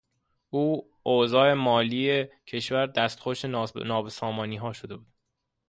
[1.03, 5.13] اوضاع مالیهی کشور دستخوش نابسامانی شده بود.